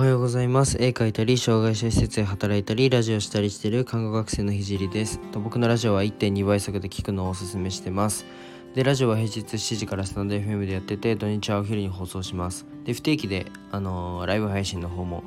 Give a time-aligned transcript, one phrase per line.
[0.00, 0.78] はようございます。
[0.80, 5.18] 絵描いたり障害者施設で働いたりラジオしたりしている看護学生のひじりです。
[5.30, 8.24] と僕のラジオは1.2倍速で聞くのをおすすめしてます。
[8.74, 12.64] でラジオは平日7時からスタンド FM でやってて土日はお昼に放送します。
[12.86, 15.22] で不定期で、あのーライブ配信の方も、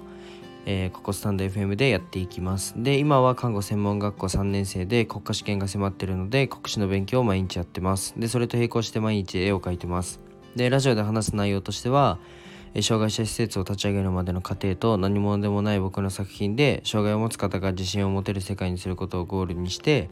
[0.65, 2.73] えーここスタンド FM でやっていきます。
[2.75, 8.15] で今は看護専門学校3年生で国家試験が迫ってるので国試の勉強を毎日やってます。
[8.17, 10.19] でそれと並行して毎日絵を描いてます。
[10.55, 12.17] でラジオで話す内容としては
[12.81, 20.09] 障害者施設を立ち上げるまでの過程と何者でもない僕の作品で障害を持つ方が自信を持てる世界にすることをゴールにして、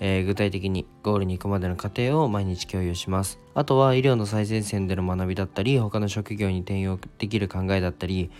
[0.00, 3.38] えー具体的にゴールに行くまでの過程を毎日共有します。
[3.54, 8.30] あとは医療の最前線での学びだったり他の職業に転用できる考えだったり、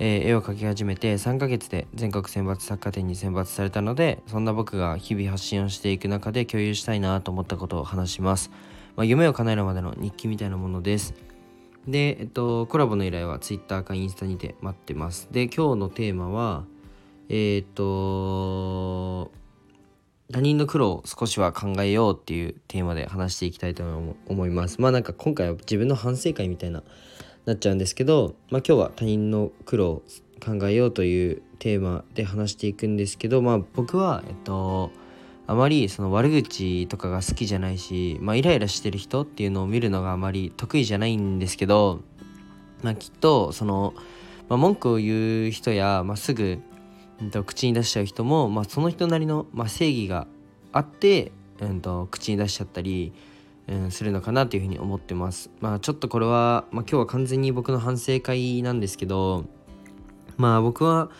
[0.00, 8.50] えー絵を描き始めて3ヶ月で全国選抜作家展に選抜されたのでそんな僕が日々発信をしていく中で共有したいなと思ったことを話します、
[8.96, 11.31] まあ、夢を叶えるまでの日記みたいなものです。
[11.86, 15.28] で、えっと、コラボの依頼は Twitter かインスタにて待ってます。
[15.32, 16.64] で、今日のテーマは、
[17.28, 19.32] えーっと、
[20.32, 24.80] 他人の苦労を少しは考えようっていうテーマで話していきたいと思思います。
[24.80, 26.82] まあなんか今回は自分の反省会みたいな、
[27.44, 30.02] なっちゃうんですけど、まあ今日は他人の苦労を
[30.44, 34.90] 考えようというテーマで話していくんですけど、まあ僕は、えっと、
[35.52, 42.00] あまりその悪口とかが好きじゃないし、まあ、イライラしてる人っていうのを見るのがあまり得意じゃないんですけど、
[42.82, 43.92] まあ、きっとその、
[44.48, 46.58] まあ、文句を言う人や、まあ、すぐ、
[47.20, 50.26] うんと、口に出しちゃう人も、まあ、その人なりの、まあ、正義が
[50.72, 53.12] あって、うんと、口に出しちゃったり、
[53.68, 55.50] うん、するのかなというふうに思ってます。
[55.60, 59.44] まあちょっとこれは、まあ、今日は完全に僕の反省会なんですけど
[60.36, 61.10] まあ僕は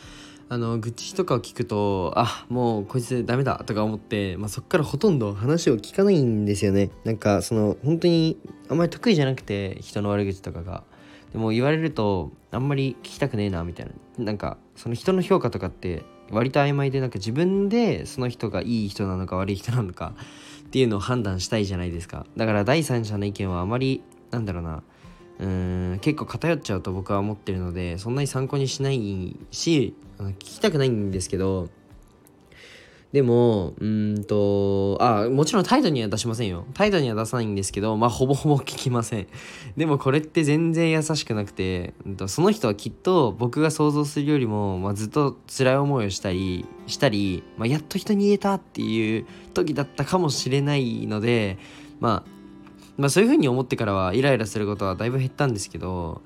[0.52, 6.90] あの愚痴とかを聞くとあもうこいつダメだとか思って、まあ、そっからほとんど話を聞かないんですよね。
[7.04, 8.36] なんかその本当に
[8.68, 10.84] あんまり得意じゃなくて人の悪口とかが。
[11.32, 13.92] でも言われるとあんまり聞きたくねえなみたいな。
[14.22, 20.12] なんかその人の評価とかって割と曖昧でなんか自分でその人がいい人なのか悪い人なのか
[20.66, 22.26] っていうのを判断したいじゃないですか。
[22.36, 24.82] だから第三者の意見はあまりなんだろうな。
[25.42, 31.68] うーん結構偏っちゃうと僕は思ってるのでそんなに参考にしないしあの聞きたくないんですけど
[33.12, 36.64] でもうんとあもちろん態度には出しませんよ。
[36.72, 39.26] 態度には出さないんですけどまあほぼほぼ聞きません。
[39.76, 51.58] でもこれって全然優しくなくてうんとその人はきっと僕が想像するよりも、まあ、ずっと辛い思いをしたりしたり、まあ、やっと人に言えたっていう時だったかもしれないので
[52.00, 52.41] まあ
[52.96, 56.22] まあそういう風に思ってからはイライラすることはだいぶ減ったんですけど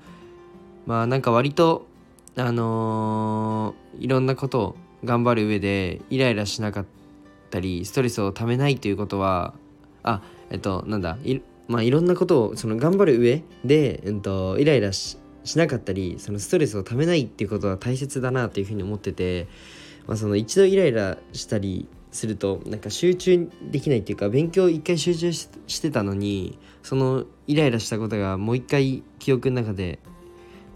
[0.85, 1.87] まあなんか割と
[2.35, 6.85] あのーいろんなことを頑張る上でイライラしなかっ
[7.49, 9.53] たりストレスをためないということは
[10.03, 19.47] あえっとなんだい,、まあ、いろんなことをその頑張る上で、うん、とイライラししなかったりそのストレスをためないっていうことは大切だなというふうに思ってて、
[20.05, 29.99] まあ、その一度イライラしたりするとなんか集中できないっていうか勉強一回集中してたのにそのイライラしたことがもう一回記憶の中で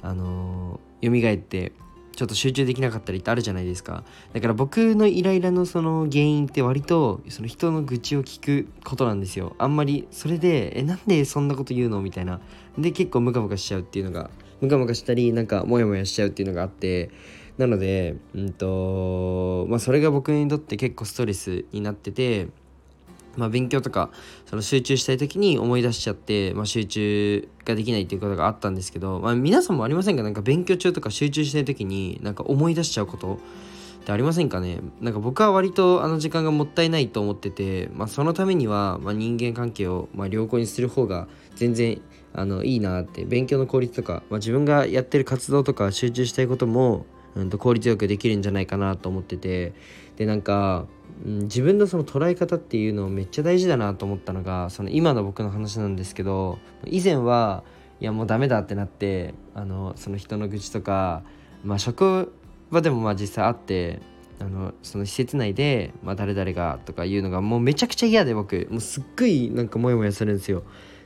[0.02, 1.72] あのー、蘇って
[2.16, 4.04] ちょっと集中できなかったりってあるじゃないですか。
[4.34, 9.56] だから僕のイライラのその原因って割とその人の愚痴を聞くことなんですよ。
[9.58, 12.42] あんまりそれでえなんでそんなこと言うのみたいな。
[12.78, 17.10] で結構ムカムカしちゃうっていうのがムカムカしたりなんかモヤモヤしちゃうっていうのがあって
[17.62, 22.48] なのでうんとまあそれが僕にとって結構ストレスになってて
[23.38, 24.10] まあ、勉強とか
[24.46, 30.24] その集中したい時に思い出しちゃって、まあ、集中ができないっていうことがあったんですけど、まあ、皆さんもありませんか？
[30.24, 33.36] なんか勉強中とか集中したい時になんか思い出しちゃうこと
[34.02, 34.82] ってありませんかね？
[35.00, 42.02] なんか僕は割とあの時間がもったいないと思ってて、まあ、そのためには、ま、人間関係をま良好にする方が全然
[42.34, 47.06] あのいいなって勉強の効率とか、ま、自分がやってる活動とか集中したいことも、
[47.36, 49.74] うん、と効率よくできるんじゃないかなと思ってて。
[50.18, 50.86] でなんか
[51.26, 57.64] うん自分のその捉え方っていうのめっちゃ大事だなと思ったのがその今の僕の話なんですけど以前は
[58.00, 61.24] いやもうダメだってなってあのその人の愚痴とか、
[61.64, 62.34] まあ、職
[62.72, 64.00] 場でもまあ実際あって
[64.40, 68.68] あのその施設内で、まあ、誰々がとか言うのがもうめちゃくちゃ嫌で僕。
[68.72, 70.64] もうすっごいなんかモヤモヤするんですよ。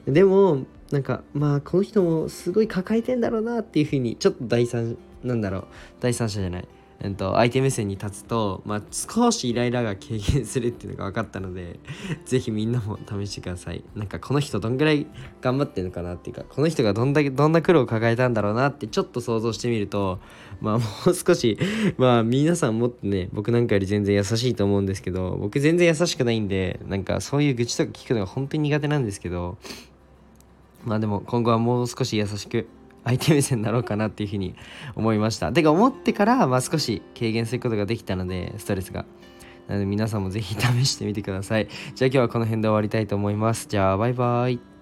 [0.08, 5.64] でもなんかまあこの人もすごい抱えてんだろうなっていうふうにちょっと第三なんだろう。
[6.00, 6.68] 第三者じゃない。
[7.02, 11.80] えっと、相手目線に立つと、まあ、少しイライラが軽減するっていうのが分かったので
[12.26, 13.84] ぜひみんなも試してください。
[13.96, 15.06] なんかこの人どんぐらい
[15.42, 20.20] 頑張ってるのかなっていうかこの人がどんだけどんな苦労を抱えたんだろうなってちょっと想像してみると
[20.62, 21.58] まあ もう少し
[21.98, 29.58] まあ皆さんもっとね僕なんかより全然優しいと思うんですけど僕全然優しくないんでなんかそういう愚痴とか聞くのが本当に苦手なんですけど
[30.86, 32.68] まあでも今後はもう少し優しく
[33.06, 34.56] 相手目線になろうかなっていうふうに
[34.96, 35.52] 思いました。
[35.52, 39.06] てか思ってからまあ少し軽減することができたのでストレスが。
[39.68, 41.68] なので皆さんも是非試してみてください。
[41.96, 43.68] じゃあ今日はこの辺で終わりたいと思います。
[43.68, 44.75] じゃあバイバイ。